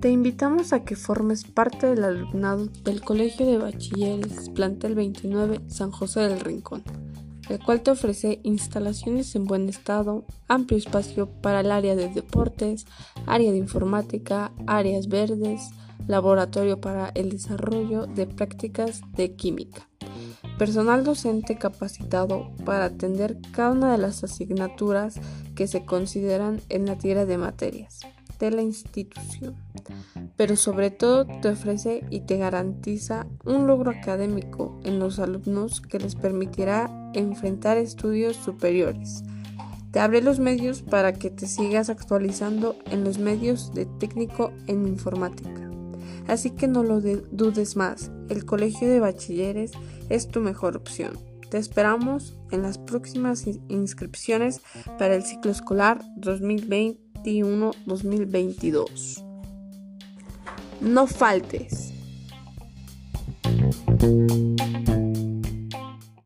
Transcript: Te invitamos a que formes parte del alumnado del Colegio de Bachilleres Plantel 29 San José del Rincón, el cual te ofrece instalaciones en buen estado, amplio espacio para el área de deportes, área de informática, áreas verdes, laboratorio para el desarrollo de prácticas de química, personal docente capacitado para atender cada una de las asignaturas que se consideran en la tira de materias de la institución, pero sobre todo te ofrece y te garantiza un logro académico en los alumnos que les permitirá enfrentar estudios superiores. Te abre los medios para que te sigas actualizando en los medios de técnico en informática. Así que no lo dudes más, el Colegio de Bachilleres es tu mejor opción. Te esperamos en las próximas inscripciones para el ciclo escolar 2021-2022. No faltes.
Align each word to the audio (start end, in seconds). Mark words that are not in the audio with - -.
Te 0.00 0.10
invitamos 0.10 0.74
a 0.74 0.84
que 0.84 0.94
formes 0.94 1.44
parte 1.44 1.86
del 1.86 2.04
alumnado 2.04 2.66
del 2.84 3.00
Colegio 3.00 3.46
de 3.46 3.56
Bachilleres 3.56 4.50
Plantel 4.50 4.94
29 4.94 5.62
San 5.68 5.90
José 5.90 6.20
del 6.20 6.40
Rincón, 6.40 6.82
el 7.48 7.58
cual 7.64 7.80
te 7.80 7.92
ofrece 7.92 8.40
instalaciones 8.42 9.34
en 9.34 9.46
buen 9.46 9.70
estado, 9.70 10.26
amplio 10.48 10.76
espacio 10.76 11.30
para 11.40 11.60
el 11.60 11.72
área 11.72 11.96
de 11.96 12.08
deportes, 12.08 12.86
área 13.24 13.50
de 13.50 13.56
informática, 13.56 14.52
áreas 14.66 15.08
verdes, 15.08 15.70
laboratorio 16.06 16.78
para 16.78 17.08
el 17.14 17.30
desarrollo 17.30 18.06
de 18.06 18.26
prácticas 18.26 19.00
de 19.16 19.34
química, 19.34 19.88
personal 20.58 21.04
docente 21.04 21.56
capacitado 21.56 22.50
para 22.66 22.84
atender 22.84 23.38
cada 23.50 23.72
una 23.72 23.92
de 23.92 23.98
las 23.98 24.22
asignaturas 24.22 25.18
que 25.54 25.66
se 25.66 25.86
consideran 25.86 26.60
en 26.68 26.84
la 26.84 26.98
tira 26.98 27.24
de 27.24 27.38
materias 27.38 28.00
de 28.38 28.50
la 28.50 28.62
institución, 28.62 29.56
pero 30.36 30.56
sobre 30.56 30.90
todo 30.90 31.26
te 31.40 31.48
ofrece 31.48 32.04
y 32.10 32.20
te 32.20 32.36
garantiza 32.36 33.26
un 33.44 33.66
logro 33.66 33.90
académico 33.90 34.78
en 34.84 34.98
los 34.98 35.18
alumnos 35.18 35.80
que 35.80 35.98
les 35.98 36.14
permitirá 36.14 36.90
enfrentar 37.14 37.76
estudios 37.76 38.36
superiores. 38.36 39.22
Te 39.90 40.00
abre 40.00 40.20
los 40.20 40.40
medios 40.40 40.82
para 40.82 41.14
que 41.14 41.30
te 41.30 41.46
sigas 41.46 41.88
actualizando 41.88 42.76
en 42.90 43.04
los 43.04 43.18
medios 43.18 43.72
de 43.72 43.86
técnico 43.86 44.52
en 44.66 44.86
informática. 44.86 45.70
Así 46.28 46.50
que 46.50 46.66
no 46.66 46.82
lo 46.82 47.00
dudes 47.00 47.76
más, 47.76 48.10
el 48.28 48.44
Colegio 48.44 48.88
de 48.88 49.00
Bachilleres 49.00 49.72
es 50.08 50.28
tu 50.28 50.40
mejor 50.40 50.76
opción. 50.76 51.12
Te 51.50 51.58
esperamos 51.58 52.36
en 52.50 52.62
las 52.62 52.76
próximas 52.76 53.46
inscripciones 53.68 54.60
para 54.98 55.14
el 55.14 55.22
ciclo 55.22 55.52
escolar 55.52 56.02
2021-2022. 57.26 59.22
No 60.80 61.06
faltes. 61.06 61.92